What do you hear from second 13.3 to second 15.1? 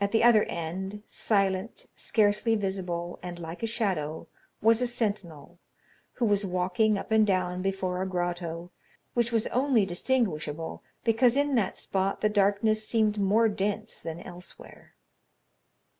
dense than elsewhere.